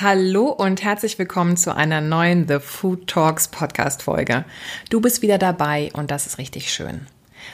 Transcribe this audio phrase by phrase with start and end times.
[0.00, 4.44] Hallo und herzlich willkommen zu einer neuen The Food Talks Podcast Folge.
[4.90, 7.06] Du bist wieder dabei und das ist richtig schön.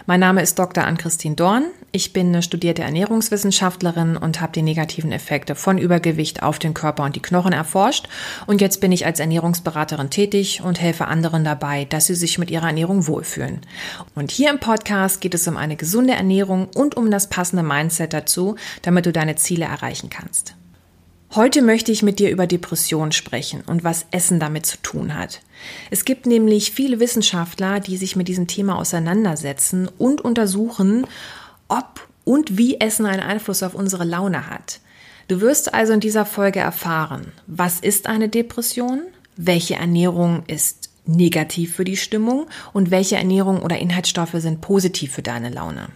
[0.06, 0.84] Mein Name ist Dr.
[0.84, 1.66] Ann-Christine Dorn.
[1.92, 7.04] Ich bin eine studierte Ernährungswissenschaftlerin und habe die negativen Effekte von Übergewicht auf den Körper
[7.04, 8.08] und die Knochen erforscht.
[8.46, 12.50] Und jetzt bin ich als Ernährungsberaterin tätig und helfe anderen dabei, dass sie sich mit
[12.50, 13.60] ihrer Ernährung wohlfühlen.
[14.14, 18.12] Und hier im Podcast geht es um eine gesunde Ernährung und um das passende Mindset
[18.12, 20.54] dazu, damit du deine Ziele erreichen kannst.
[21.36, 25.40] Heute möchte ich mit dir über Depression sprechen und was Essen damit zu tun hat.
[25.90, 31.08] Es gibt nämlich viele Wissenschaftler, die sich mit diesem Thema auseinandersetzen und untersuchen,
[31.66, 34.78] ob und wie Essen einen Einfluss auf unsere Laune hat.
[35.26, 39.02] Du wirst also in dieser Folge erfahren, was ist eine Depression,
[39.36, 45.22] welche Ernährung ist negativ für die Stimmung und welche Ernährung oder Inhaltsstoffe sind positiv für
[45.22, 45.88] deine Laune.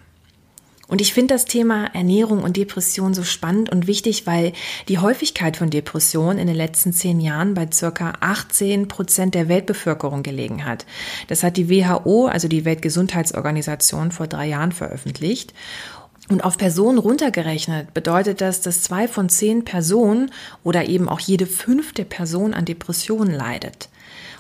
[0.88, 4.54] Und ich finde das Thema Ernährung und Depression so spannend und wichtig, weil
[4.88, 10.22] die Häufigkeit von Depressionen in den letzten zehn Jahren bei circa 18 Prozent der Weltbevölkerung
[10.22, 10.86] gelegen hat.
[11.28, 15.52] Das hat die WHO, also die Weltgesundheitsorganisation, vor drei Jahren veröffentlicht.
[16.30, 20.30] Und auf Personen runtergerechnet bedeutet das, dass zwei von zehn Personen
[20.64, 23.90] oder eben auch jede fünfte Person an Depressionen leidet.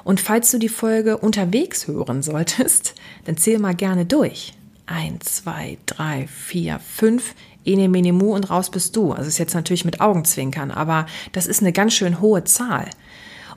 [0.02, 2.94] Und falls du die Folge unterwegs hören solltest,
[3.26, 4.54] dann zähl mal gerne durch.
[4.88, 9.12] 1, 2, 3, 4, 5, ene mene mu und raus bist du.
[9.12, 12.88] Also ist jetzt natürlich mit Augenzwinkern, aber das ist eine ganz schön hohe Zahl.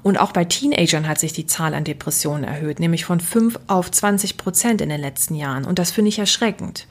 [0.04, 3.92] Und auch bei Teenagern hat sich die Zahl an Depressionen erhöht, nämlich von 5 auf
[3.92, 5.64] 20 Prozent in den letzten Jahren.
[5.64, 6.88] Und das finde ich erschreckend.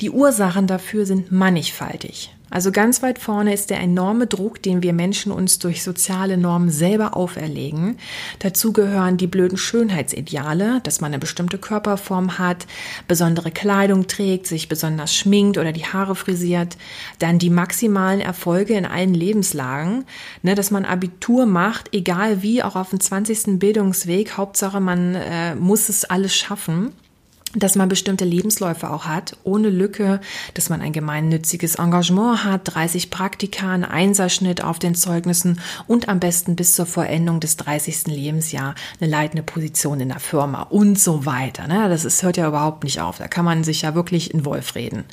[0.00, 2.34] Die Ursachen dafür sind mannigfaltig.
[2.52, 6.68] Also ganz weit vorne ist der enorme Druck, den wir Menschen uns durch soziale Normen
[6.68, 7.96] selber auferlegen.
[8.40, 12.66] Dazu gehören die blöden Schönheitsideale, dass man eine bestimmte Körperform hat,
[13.08, 16.76] besondere Kleidung trägt, sich besonders schminkt oder die Haare frisiert.
[17.18, 20.04] Dann die maximalen Erfolge in allen Lebenslagen,
[20.42, 23.58] ne, dass man Abitur macht, egal wie, auch auf dem 20.
[23.58, 24.36] Bildungsweg.
[24.36, 26.92] Hauptsache, man äh, muss es alles schaffen
[27.54, 30.20] dass man bestimmte Lebensläufe auch hat, ohne Lücke,
[30.54, 36.20] dass man ein gemeinnütziges Engagement hat, 30 Praktika, einen Einserschnitt auf den Zeugnissen und am
[36.20, 38.06] besten bis zur Vollendung des 30.
[38.06, 41.66] Lebensjahr eine leitende Position in der Firma und so weiter.
[41.66, 41.88] Ne?
[41.88, 43.18] Das hört ja überhaupt nicht auf.
[43.18, 45.04] Da kann man sich ja wirklich in Wolf reden.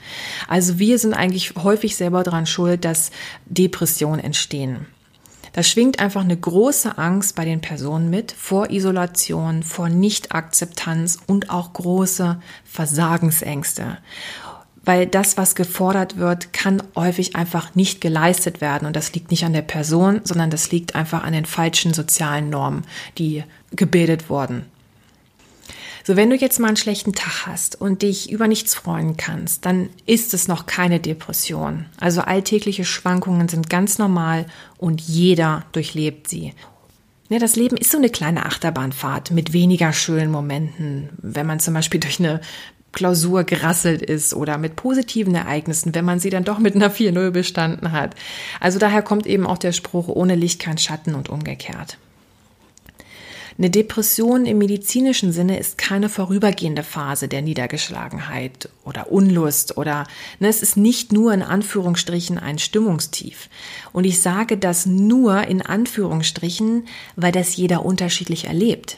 [0.48, 3.12] Also wir sind eigentlich häufig selber daran schuld, dass
[3.46, 4.86] Depressionen entstehen.
[5.54, 11.50] Da schwingt einfach eine große Angst bei den Personen mit vor Isolation, vor Nichtakzeptanz und
[11.50, 13.98] auch große Versagensängste.
[14.86, 18.86] Weil das, was gefordert wird, kann häufig einfach nicht geleistet werden.
[18.88, 22.50] Und das liegt nicht an der Person, sondern das liegt einfach an den falschen sozialen
[22.50, 22.84] Normen,
[23.18, 24.66] die gebildet wurden.
[26.10, 29.68] So, wenn du jetzt mal einen schlechten Tag hast und dich über nichts freuen kannst,
[29.68, 31.86] dann ist es noch keine Depression.
[32.00, 34.48] Also alltägliche Schwankungen sind ganz normal
[34.80, 36.56] und jeder durchlebt sie.
[37.30, 41.76] Ja, das Leben ist so eine kleine Achterbahnfahrt mit weniger schönen Momenten, wenn man zum
[41.76, 42.42] Beispiel durch eine
[42.92, 47.30] Klausur gerasselt ist oder mit positiven Ereignissen, wenn man sie dann doch mit einer 4-0
[47.30, 48.16] bestanden hat.
[48.60, 52.00] Also daher kommt eben auch der Spruch, ohne Licht kein Schatten und umgekehrt.
[53.58, 60.06] Eine Depression im medizinischen Sinne ist keine vorübergehende Phase der Niedergeschlagenheit oder Unlust oder
[60.40, 63.50] ne, es ist nicht nur in Anführungsstrichen ein Stimmungstief.
[63.92, 68.98] Und ich sage das nur in Anführungsstrichen, weil das jeder unterschiedlich erlebt.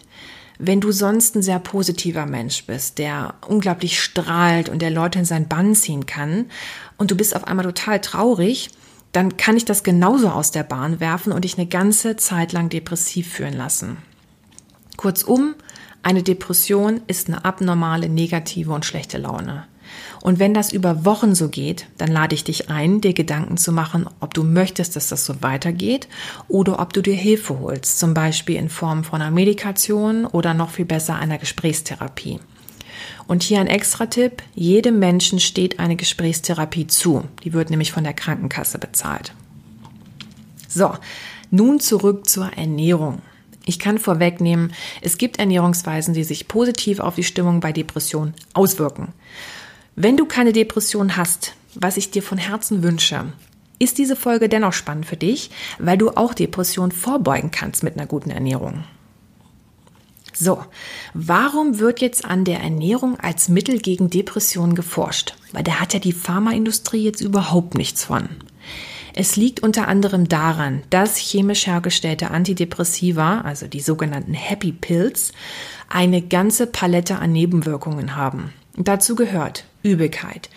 [0.63, 5.25] Wenn du sonst ein sehr positiver Mensch bist, der unglaublich strahlt und der Leute in
[5.25, 6.45] sein Bann ziehen kann
[6.97, 8.69] und du bist auf einmal total traurig,
[9.11, 12.69] dann kann ich das genauso aus der Bahn werfen und dich eine ganze Zeit lang
[12.69, 13.97] depressiv fühlen lassen.
[14.97, 15.55] Kurzum,
[16.03, 19.65] eine Depression ist eine abnormale, negative und schlechte Laune.
[20.21, 23.71] Und wenn das über Wochen so geht, dann lade ich dich ein, dir Gedanken zu
[23.71, 26.07] machen, ob du möchtest, dass das so weitergeht
[26.47, 30.69] oder ob du dir Hilfe holst, zum Beispiel in Form von einer Medikation oder noch
[30.69, 32.39] viel besser einer Gesprächstherapie.
[33.27, 37.23] Und hier ein extra Tipp, jedem Menschen steht eine Gesprächstherapie zu.
[37.43, 39.33] Die wird nämlich von der Krankenkasse bezahlt.
[40.67, 40.93] So,
[41.49, 43.21] nun zurück zur Ernährung.
[43.71, 49.13] Ich kann vorwegnehmen, es gibt Ernährungsweisen, die sich positiv auf die Stimmung bei Depressionen auswirken.
[49.95, 53.31] Wenn du keine Depression hast, was ich dir von Herzen wünsche,
[53.79, 58.07] ist diese Folge dennoch spannend für dich, weil du auch Depressionen vorbeugen kannst mit einer
[58.07, 58.83] guten Ernährung.
[60.33, 60.65] So,
[61.13, 65.33] warum wird jetzt an der Ernährung als Mittel gegen Depressionen geforscht?
[65.53, 68.27] Weil da hat ja die Pharmaindustrie jetzt überhaupt nichts von.
[69.13, 75.33] Es liegt unter anderem daran, dass chemisch hergestellte Antidepressiva, also die sogenannten Happy Pills,
[75.89, 78.53] eine ganze Palette an Nebenwirkungen haben.
[78.75, 80.49] Dazu gehört Übelkeit,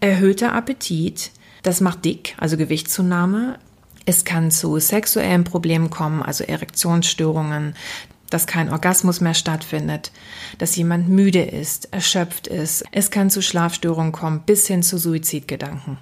[0.00, 1.32] erhöhter Appetit,
[1.62, 3.58] das macht dick, also Gewichtszunahme.
[4.04, 7.74] Es kann zu sexuellen Problemen kommen, also Erektionsstörungen,
[8.30, 10.12] dass kein Orgasmus mehr stattfindet,
[10.58, 12.84] dass jemand müde ist, erschöpft ist.
[12.92, 15.98] Es kann zu Schlafstörungen kommen, bis hin zu Suizidgedanken.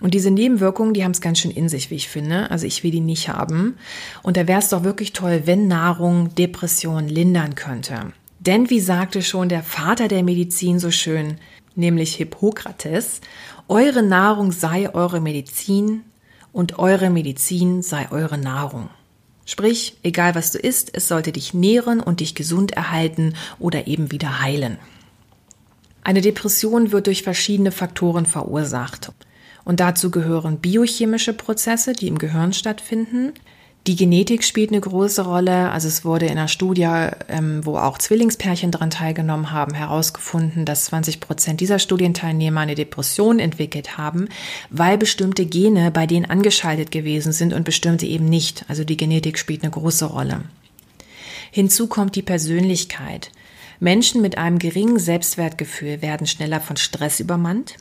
[0.00, 2.50] Und diese Nebenwirkungen, die haben es ganz schön in sich, wie ich finde.
[2.50, 3.76] Also ich will die nicht haben.
[4.22, 8.12] Und da wäre es doch wirklich toll, wenn Nahrung Depression lindern könnte.
[8.40, 11.36] Denn wie sagte schon der Vater der Medizin so schön,
[11.76, 13.20] nämlich Hippokrates,
[13.68, 16.02] eure Nahrung sei eure Medizin
[16.52, 18.90] und eure Medizin sei eure Nahrung.
[19.46, 24.10] Sprich, egal was du isst, es sollte dich nähren und dich gesund erhalten oder eben
[24.10, 24.78] wieder heilen.
[26.02, 29.12] Eine Depression wird durch verschiedene Faktoren verursacht.
[29.64, 33.32] Und dazu gehören biochemische Prozesse, die im Gehirn stattfinden,
[33.86, 35.70] die Genetik spielt eine große Rolle.
[35.70, 36.88] Also es wurde in einer Studie,
[37.28, 43.38] ähm, wo auch Zwillingspärchen daran teilgenommen haben, herausgefunden, dass 20 Prozent dieser Studienteilnehmer eine Depression
[43.38, 44.28] entwickelt haben,
[44.70, 48.64] weil bestimmte Gene bei denen angeschaltet gewesen sind und bestimmte eben nicht.
[48.68, 50.44] Also die Genetik spielt eine große Rolle.
[51.50, 53.32] Hinzu kommt die Persönlichkeit.
[53.80, 57.74] Menschen mit einem geringen Selbstwertgefühl werden schneller von Stress übermannt.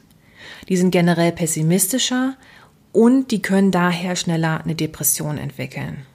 [0.70, 2.36] Die sind generell pessimistischer
[2.92, 6.06] und die können daher schneller eine Depression entwickeln.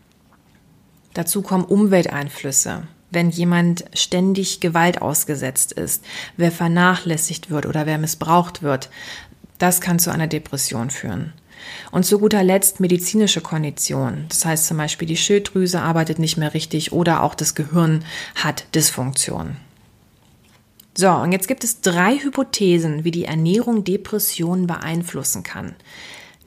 [1.15, 2.85] Dazu kommen Umwelteinflüsse.
[3.11, 6.05] Wenn jemand ständig Gewalt ausgesetzt ist,
[6.37, 8.91] wer vernachlässigt wird oder wer missbraucht wird,
[9.59, 11.33] das kann zu einer Depression führen.
[11.91, 14.27] Und zu guter Letzt medizinische Konditionen.
[14.29, 18.05] Das heißt zum Beispiel, die Schilddrüse arbeitet nicht mehr richtig oder auch das Gehirn
[18.37, 19.57] hat Dysfunktion.
[21.00, 25.77] So, und jetzt gibt es drei Hypothesen, wie die Ernährung Depressionen beeinflussen kann.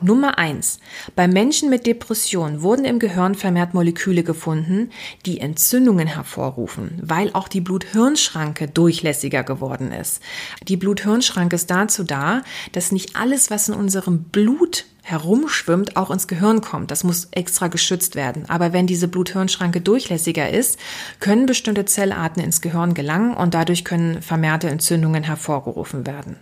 [0.02, 0.82] Nummer eins:
[1.16, 4.90] Bei Menschen mit Depression wurden im Gehirn vermehrt Moleküle gefunden,
[5.26, 10.22] die Entzündungen hervorrufen, weil auch die Blut-Hirn-Schranke durchlässiger geworden ist.
[10.68, 12.42] Die Blut-Hirn-Schranke ist dazu da,
[12.74, 16.92] dass nicht alles, was in unserem Blut herumschwimmt, auch ins Gehirn kommt.
[16.92, 18.46] Das muss extra geschützt werden.
[18.48, 20.80] Aber wenn diese Blut-Hirn-Schranke durchlässiger ist,
[21.20, 26.38] können bestimmte Zellarten ins Gehirn gelangen und dadurch können vermehrte Entzündungen hervorgerufen werden.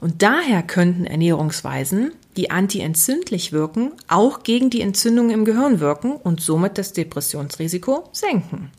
[0.00, 6.40] Und daher könnten Ernährungsweisen, die antientzündlich wirken, auch gegen die Entzündung im Gehirn wirken und
[6.40, 8.70] somit das Depressionsrisiko senken.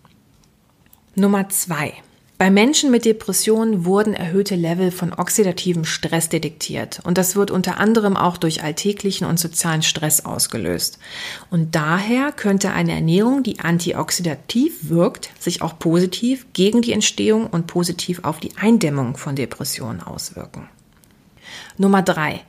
[1.15, 1.93] Nummer zwei.
[2.37, 7.79] Bei Menschen mit Depressionen wurden erhöhte Level von oxidativem Stress detektiert und das wird unter
[7.79, 10.99] anderem auch durch alltäglichen und sozialen Stress ausgelöst.
[11.49, 17.67] Und daher könnte eine Ernährung, die antioxidativ wirkt, sich auch positiv gegen die Entstehung und
[17.67, 20.67] positiv auf die Eindämmung von Depressionen auswirken.
[21.77, 22.41] Nummer drei.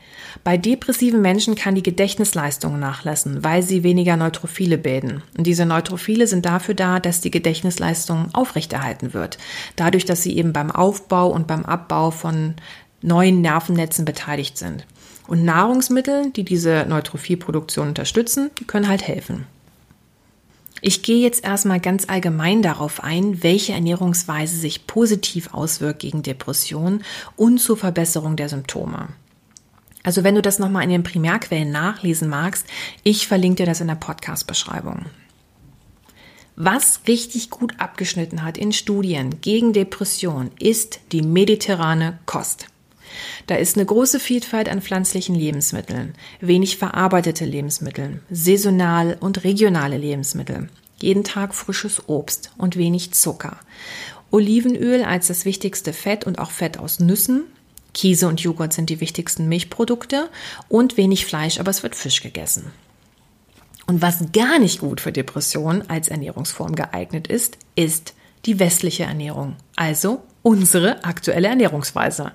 [0.44, 5.22] Bei depressiven Menschen kann die Gedächtnisleistung nachlassen, weil sie weniger Neutrophile bilden.
[5.36, 9.38] Und diese Neutrophile sind dafür da, dass die Gedächtnisleistung aufrechterhalten wird.
[9.76, 12.54] Dadurch, dass sie eben beim Aufbau und beim Abbau von
[13.02, 14.86] neuen Nervennetzen beteiligt sind.
[15.26, 19.46] Und Nahrungsmittel, die diese Neutrophilproduktion unterstützen, können halt helfen.
[20.82, 27.02] Ich gehe jetzt erstmal ganz allgemein darauf ein, welche Ernährungsweise sich positiv auswirkt gegen Depressionen
[27.34, 29.08] und zur Verbesserung der Symptome.
[30.06, 32.64] Also wenn du das nochmal in den Primärquellen nachlesen magst,
[33.02, 35.06] ich verlinke dir das in der Podcast-Beschreibung.
[36.54, 42.68] Was richtig gut abgeschnitten hat in Studien gegen Depression ist die mediterrane Kost.
[43.48, 50.68] Da ist eine große Vielfalt an pflanzlichen Lebensmitteln, wenig verarbeitete Lebensmittel, saisonal und regionale Lebensmittel,
[51.00, 53.58] jeden Tag frisches Obst und wenig Zucker.
[54.30, 57.46] Olivenöl als das wichtigste Fett und auch Fett aus Nüssen.
[57.96, 60.28] Käse und Joghurt sind die wichtigsten Milchprodukte
[60.68, 62.70] und wenig Fleisch, aber es wird Fisch gegessen.
[63.86, 68.12] Und was gar nicht gut für Depressionen als Ernährungsform geeignet ist, ist
[68.44, 72.30] die westliche Ernährung, also unsere aktuelle Ernährungsweise.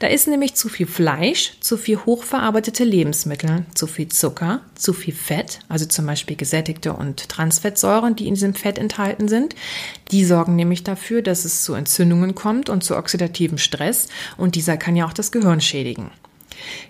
[0.00, 5.14] Da ist nämlich zu viel Fleisch, zu viel hochverarbeitete Lebensmittel, zu viel Zucker, zu viel
[5.14, 9.54] Fett, also zum Beispiel gesättigte und Transfettsäuren, die in diesem Fett enthalten sind.
[10.10, 14.76] Die sorgen nämlich dafür, dass es zu Entzündungen kommt und zu oxidativem Stress und dieser
[14.76, 16.10] kann ja auch das Gehirn schädigen.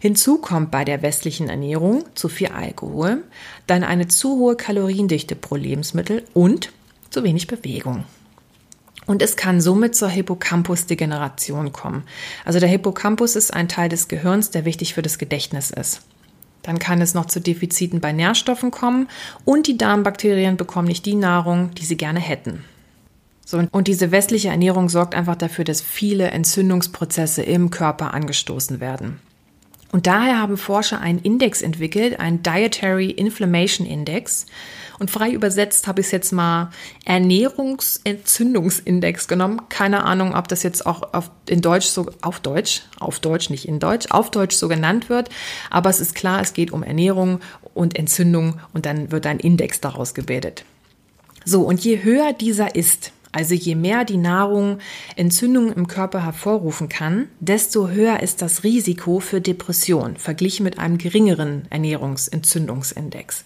[0.01, 3.23] Hinzu kommt bei der westlichen Ernährung zu viel Alkohol,
[3.69, 6.73] dann eine zu hohe Kaloriendichte pro Lebensmittel und
[7.11, 8.05] zu wenig Bewegung.
[9.07, 12.03] Und es kann somit zur Hippocampus-Degeneration kommen.
[12.45, 16.03] Also der Hippocampus ist ein Teil des Gehirns, der wichtig für das Gedächtnis ist.
[16.63, 19.09] Dann kann es noch zu Defiziten bei Nährstoffen kommen
[19.45, 22.65] und die Darmbakterien bekommen nicht die Nahrung, die sie gerne hätten.
[23.45, 29.21] So, und diese westliche Ernährung sorgt einfach dafür, dass viele Entzündungsprozesse im Körper angestoßen werden.
[29.93, 34.47] Und daher haben Forscher einen Index entwickelt, einen Dietary Inflammation Index.
[34.99, 36.71] Und frei übersetzt habe ich es jetzt mal
[37.05, 39.69] Ernährungsentzündungsindex genommen.
[39.69, 43.69] Keine Ahnung, ob das jetzt auch auf, in Deutsch so, auf Deutsch, auf Deutsch, nicht
[43.69, 45.29] in Deutsch, auf Deutsch so genannt wird.
[45.71, 47.41] Aber es ist klar, es geht um Ernährung
[47.75, 50.65] und Entzündung und dann wird ein Index daraus gebildet.
[51.45, 54.79] So, und je höher dieser ist, also je mehr die Nahrung
[55.15, 60.97] Entzündungen im Körper hervorrufen kann, desto höher ist das Risiko für Depression verglichen mit einem
[60.97, 63.45] geringeren Ernährungsentzündungsindex.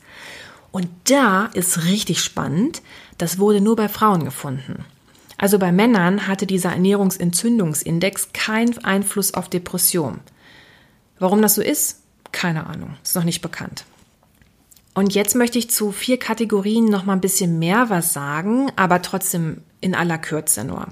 [0.71, 2.83] Und da ist richtig spannend,
[3.19, 4.85] das wurde nur bei Frauen gefunden.
[5.39, 10.21] Also bei Männern hatte dieser Ernährungsentzündungsindex keinen Einfluss auf Depression.
[11.19, 11.99] Warum das so ist?
[12.31, 13.85] Keine Ahnung, ist noch nicht bekannt.
[14.93, 19.03] Und jetzt möchte ich zu vier Kategorien noch mal ein bisschen mehr was sagen, aber
[19.03, 20.89] trotzdem in aller Kürze nur.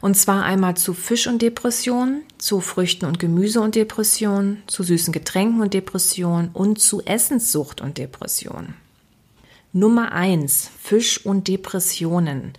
[0.00, 5.12] Und zwar einmal zu Fisch und Depression, zu Früchten und Gemüse und Depression, zu süßen
[5.12, 8.74] Getränken und Depression und zu Essenssucht und Depression.
[9.72, 12.52] Nummer eins: Fisch und Depressionen.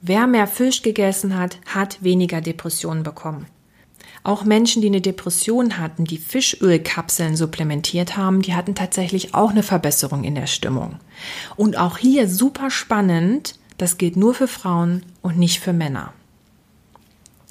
[0.00, 3.46] Wer mehr Fisch gegessen hat, hat weniger Depressionen bekommen.
[4.24, 9.64] Auch Menschen, die eine Depression hatten, die Fischölkapseln supplementiert haben, die hatten tatsächlich auch eine
[9.64, 10.96] Verbesserung in der Stimmung.
[11.56, 16.12] Und auch hier super spannend, das gilt nur für Frauen und nicht für Männer.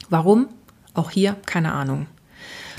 [0.09, 0.47] Warum?
[0.93, 2.07] Auch hier keine Ahnung.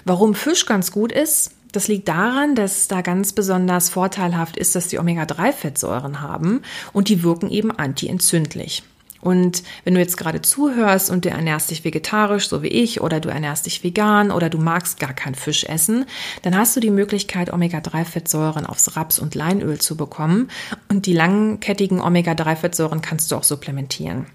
[0.05, 4.89] Warum Fisch ganz gut ist, das liegt daran, dass da ganz besonders vorteilhaft ist, dass
[4.89, 8.83] die Omega-3-Fettsäuren haben und die wirken eben antientzündlich.
[9.23, 13.21] Und wenn du jetzt gerade zuhörst und du ernährst dich vegetarisch, so wie ich, oder
[13.21, 16.07] du ernährst dich vegan oder du magst gar kein Fisch essen,
[16.43, 20.51] dann hast du die Möglichkeit, Omega-3-Fettsäuren aufs Raps- und Leinöl zu bekommen.
[20.89, 24.27] Und die langkettigen Omega-3-Fettsäuren kannst du auch supplementieren.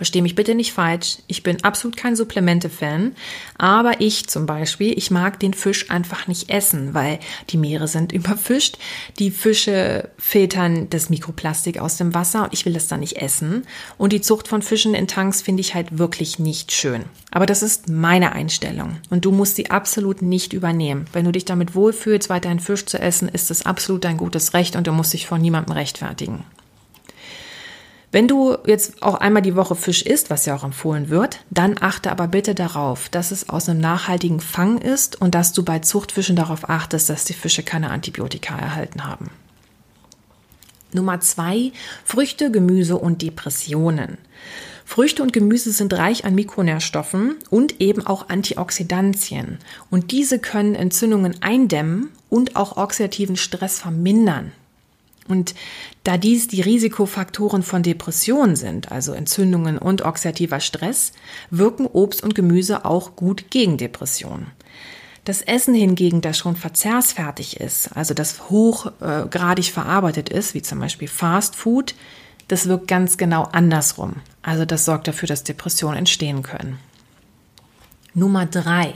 [0.00, 1.18] Versteh mich bitte nicht falsch.
[1.26, 3.14] Ich bin absolut kein Supplemente-Fan.
[3.58, 7.18] Aber ich zum Beispiel, ich mag den Fisch einfach nicht essen, weil
[7.50, 8.78] die Meere sind überfischt.
[9.18, 13.66] Die Fische filtern das Mikroplastik aus dem Wasser und ich will das dann nicht essen.
[13.98, 17.04] Und die Zucht von Fischen in Tanks finde ich halt wirklich nicht schön.
[17.30, 18.96] Aber das ist meine Einstellung.
[19.10, 21.04] Und du musst sie absolut nicht übernehmen.
[21.12, 24.76] Wenn du dich damit wohlfühlst, weiterhin Fisch zu essen, ist es absolut dein gutes Recht
[24.76, 26.42] und du musst dich vor niemandem rechtfertigen.
[28.12, 31.76] Wenn du jetzt auch einmal die Woche Fisch isst, was ja auch empfohlen wird, dann
[31.80, 35.78] achte aber bitte darauf, dass es aus einem nachhaltigen Fang ist und dass du bei
[35.78, 39.30] Zuchtfischen darauf achtest, dass die Fische keine Antibiotika erhalten haben.
[40.92, 41.70] Nummer zwei,
[42.04, 44.18] Früchte, Gemüse und Depressionen.
[44.84, 49.58] Früchte und Gemüse sind reich an Mikronährstoffen und eben auch Antioxidantien.
[49.88, 54.50] Und diese können Entzündungen eindämmen und auch oxidativen Stress vermindern.
[55.30, 55.54] Und
[56.04, 61.12] da dies die Risikofaktoren von Depressionen sind, also Entzündungen und oxidativer Stress,
[61.50, 64.48] wirken Obst und Gemüse auch gut gegen Depressionen.
[65.24, 71.08] Das Essen hingegen, das schon verzehrsfertig ist, also das hochgradig verarbeitet ist, wie zum Beispiel
[71.08, 71.94] Fast Food,
[72.48, 74.16] das wirkt ganz genau andersrum.
[74.42, 76.78] Also das sorgt dafür, dass Depressionen entstehen können.
[78.14, 78.94] Nummer drei: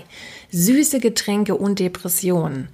[0.50, 2.68] Süße Getränke und Depressionen.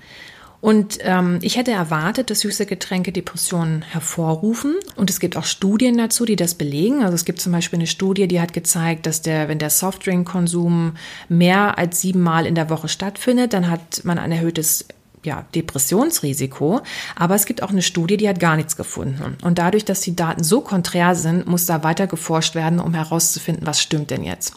[0.60, 4.76] Und ähm, ich hätte erwartet, dass süße Getränke Depressionen hervorrufen.
[4.96, 7.02] Und es gibt auch Studien dazu, die das belegen.
[7.02, 10.96] Also es gibt zum Beispiel eine Studie, die hat gezeigt, dass der, wenn der Softdrink-Konsum
[11.28, 14.86] mehr als siebenmal in der Woche stattfindet, dann hat man ein erhöhtes
[15.22, 16.80] ja, Depressionsrisiko.
[17.16, 19.36] Aber es gibt auch eine Studie, die hat gar nichts gefunden.
[19.42, 23.66] Und dadurch, dass die Daten so konträr sind, muss da weiter geforscht werden, um herauszufinden,
[23.66, 24.54] was stimmt denn jetzt.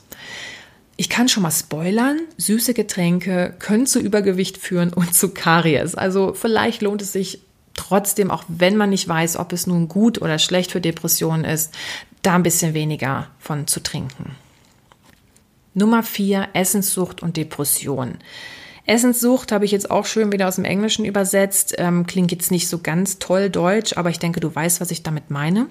[0.95, 5.95] Ich kann schon mal spoilern, süße Getränke können zu Übergewicht führen und zu Karies.
[5.95, 7.41] Also vielleicht lohnt es sich
[7.73, 11.73] trotzdem, auch wenn man nicht weiß, ob es nun gut oder schlecht für Depressionen ist,
[12.21, 14.35] da ein bisschen weniger von zu trinken.
[15.73, 18.19] Nummer vier, Essenssucht und Depression.
[18.85, 21.73] Essenssucht habe ich jetzt auch schön wieder aus dem Englischen übersetzt.
[21.77, 25.03] Ähm, klingt jetzt nicht so ganz toll deutsch, aber ich denke, du weißt, was ich
[25.03, 25.67] damit meine.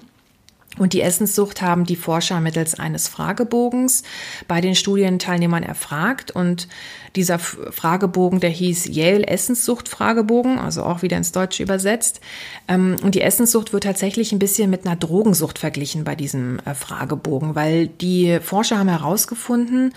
[0.77, 4.03] Und die Essenssucht haben die Forscher mittels eines Fragebogens
[4.47, 6.31] bei den Studienteilnehmern erfragt.
[6.31, 6.67] Und
[7.15, 12.21] dieser Fragebogen, der hieß Yale Essenssucht Fragebogen, also auch wieder ins Deutsche übersetzt.
[12.67, 16.73] Ähm, und die Essenssucht wird tatsächlich ein bisschen mit einer Drogensucht verglichen bei diesem äh,
[16.73, 19.93] Fragebogen, weil die Forscher haben herausgefunden,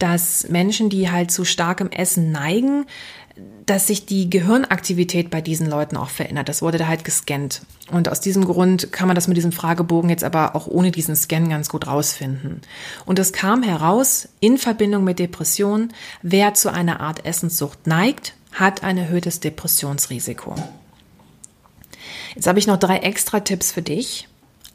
[0.00, 2.86] dass Menschen, die halt zu starkem Essen neigen,
[3.66, 6.48] dass sich die Gehirnaktivität bei diesen Leuten auch verändert.
[6.48, 7.62] Das wurde da halt gescannt.
[7.90, 11.16] Und aus diesem Grund kann man das mit diesem Fragebogen jetzt aber auch ohne diesen
[11.16, 12.60] Scan ganz gut rausfinden.
[13.04, 18.84] Und es kam heraus, in Verbindung mit Depression, wer zu einer Art Essenssucht neigt, hat
[18.84, 20.54] ein erhöhtes Depressionsrisiko.
[22.34, 24.28] Jetzt habe ich noch drei extra Tipps für dich.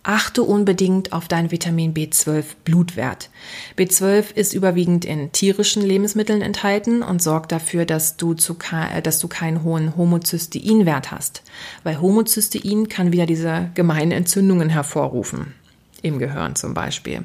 [0.04, 3.30] Achte unbedingt auf deinen Vitamin B12 Blutwert.
[3.78, 9.20] B12 ist überwiegend in tierischen Lebensmitteln enthalten und sorgt dafür, dass du, zu, äh, dass
[9.20, 11.44] du keinen hohen Homozysteinwert hast.
[11.84, 15.54] Weil Homozystein kann wieder diese gemeinen Entzündungen hervorrufen.
[16.02, 17.24] Im Gehirn zum Beispiel.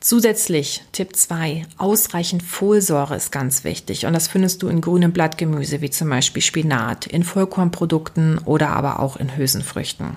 [0.00, 5.82] Zusätzlich Tipp 2, ausreichend Folsäure ist ganz wichtig und das findest du in grünem Blattgemüse
[5.82, 10.16] wie zum Beispiel Spinat, in Vollkornprodukten oder aber auch in Hülsenfrüchten.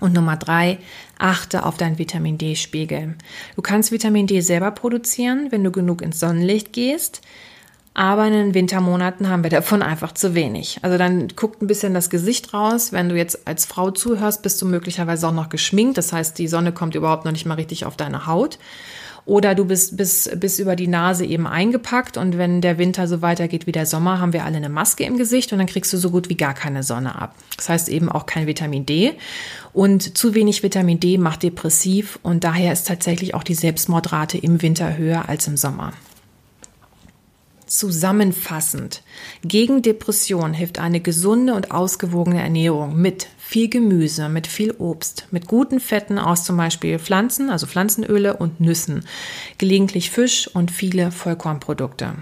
[0.00, 0.78] Und Nummer drei,
[1.18, 3.14] achte auf deinen Vitamin D-Spiegel.
[3.56, 7.20] Du kannst Vitamin D selber produzieren, wenn du genug ins Sonnenlicht gehst.
[7.96, 10.80] Aber in den Wintermonaten haben wir davon einfach zu wenig.
[10.82, 12.92] Also dann guckt ein bisschen das Gesicht raus.
[12.92, 15.96] Wenn du jetzt als Frau zuhörst, bist du möglicherweise auch noch geschminkt.
[15.96, 18.58] Das heißt, die Sonne kommt überhaupt noch nicht mal richtig auf deine Haut.
[19.26, 23.22] Oder du bist bis, bis über die Nase eben eingepackt und wenn der Winter so
[23.22, 25.96] weitergeht wie der Sommer, haben wir alle eine Maske im Gesicht und dann kriegst du
[25.96, 27.34] so gut wie gar keine Sonne ab.
[27.56, 29.12] Das heißt eben auch kein Vitamin D.
[29.72, 34.60] Und zu wenig Vitamin D macht depressiv und daher ist tatsächlich auch die Selbstmordrate im
[34.60, 35.94] Winter höher als im Sommer.
[37.66, 39.02] Zusammenfassend.
[39.42, 45.46] Gegen Depression hilft eine gesunde und ausgewogene Ernährung mit viel Gemüse, mit viel Obst, mit
[45.46, 49.04] guten Fetten aus zum Beispiel Pflanzen, also Pflanzenöle und Nüssen,
[49.58, 52.14] gelegentlich Fisch und viele Vollkornprodukte.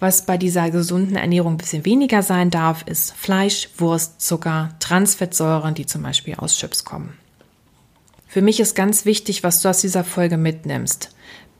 [0.00, 5.74] Was bei dieser gesunden Ernährung ein bisschen weniger sein darf, ist Fleisch, Wurst, Zucker, Transfettsäuren,
[5.74, 7.12] die zum Beispiel aus Chips kommen.
[8.26, 11.10] Für mich ist ganz wichtig, was du aus dieser Folge mitnimmst.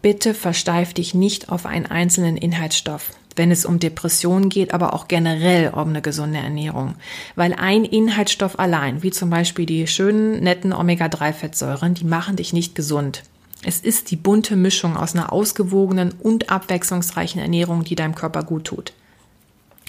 [0.01, 5.09] Bitte versteif dich nicht auf einen einzelnen Inhaltsstoff, wenn es um Depressionen geht, aber auch
[5.09, 6.95] generell um eine gesunde Ernährung.
[7.35, 12.75] Weil ein Inhaltsstoff allein, wie zum Beispiel die schönen, netten Omega-3-Fettsäuren, die machen dich nicht
[12.75, 13.23] gesund.
[13.63, 18.65] Es ist die bunte Mischung aus einer ausgewogenen und abwechslungsreichen Ernährung, die deinem Körper gut
[18.65, 18.93] tut.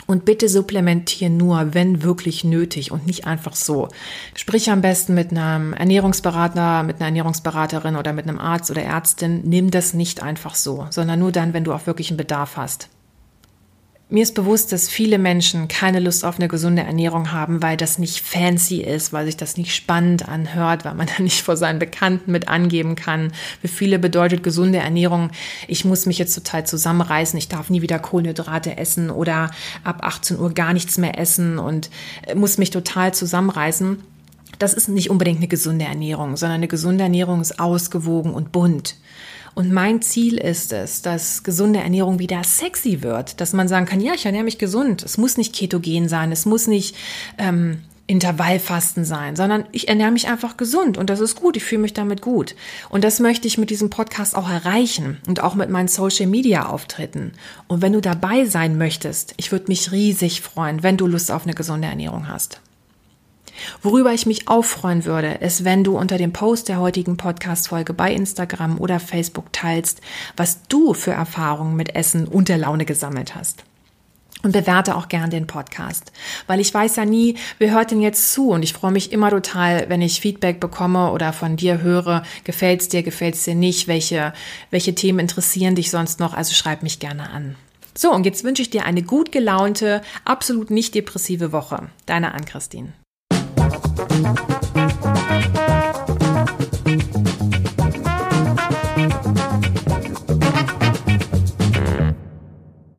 [0.08, 3.89] Und bitte supplementieren nur, wenn wirklich nötig und nicht einfach so.
[4.36, 9.42] Sprich am besten mit einem Ernährungsberater, mit einer Ernährungsberaterin oder mit einem Arzt oder Ärztin.
[9.44, 12.88] Nimm das nicht einfach so, sondern nur dann, wenn du auch wirklich einen Bedarf hast.
[14.10, 18.00] Mir ist bewusst, dass viele Menschen keine Lust auf eine gesunde Ernährung haben, weil das
[18.00, 21.78] nicht fancy ist, weil sich das nicht spannend anhört, weil man da nicht vor seinen
[21.78, 23.34] Bekannten mit angeben kann.
[23.60, 25.32] Für viele bedeutet gesunde Ernährung,
[25.68, 29.51] ich muss mich jetzt total zusammenreißen, ich darf nie wieder Kohlenhydrate essen oder
[29.84, 31.90] ab 18 Uhr gar nichts mehr essen und
[32.25, 34.01] äh, muss mich total zusammenreißen.
[34.58, 38.96] Das ist nicht unbedingt eine gesunde Ernährung, sondern eine gesunde Ernährung ist ausgewogen und bunt.
[39.57, 44.00] Und mein Ziel ist es, dass gesunde Ernährung wieder sexy wird, dass man sagen kann,
[44.00, 45.01] ja, ich ernähre mich gesund.
[45.01, 46.96] Es muss nicht ketogen sein, es muss nicht
[47.39, 51.57] ähm, Intervallfasten sein, sondern ich ernähre mich einfach gesund und das ist gut.
[51.57, 52.53] Ich fühle mich damit gut.
[52.89, 56.67] Und das möchte ich mit diesem Podcast auch erreichen und auch mit meinen Social Media
[56.67, 57.31] Auftritten.
[57.65, 61.46] Und wenn du dabei sein möchtest, ich würde mich riesig freuen, wenn du Lust auf
[61.46, 62.61] eine gesunde Ernährung hast.
[63.81, 67.93] Worüber ich mich auch freuen würde, ist, wenn du unter dem Post der heutigen Podcast-Folge
[67.93, 70.01] bei Instagram oder Facebook teilst,
[70.35, 73.63] was du für Erfahrungen mit Essen und der Laune gesammelt hast.
[74.43, 76.11] Und bewerte auch gern den Podcast,
[76.46, 79.31] weil ich weiß ja nie, wer hört denn jetzt zu und ich freue mich immer
[79.31, 84.33] total, wenn ich Feedback bekomme oder von dir höre, gefällt's dir, gefällt's dir nicht, welche,
[84.70, 87.55] welche Themen interessieren dich sonst noch, also schreib mich gerne an.
[87.98, 91.89] So, und jetzt wünsche ich dir eine gut gelaunte, absolut nicht depressive Woche.
[92.05, 92.93] Deine Ann-Christine.
[93.98, 95.06] なんだ?